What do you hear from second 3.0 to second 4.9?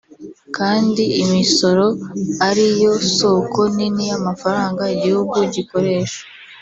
soko nini y’amafaranga